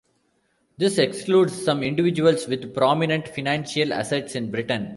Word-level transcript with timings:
This 0.79 0.97
excludes 0.97 1.63
some 1.63 1.83
individuals 1.83 2.47
with 2.47 2.73
prominent 2.73 3.27
financial 3.27 3.93
assets 3.93 4.33
in 4.33 4.49
Britain. 4.49 4.89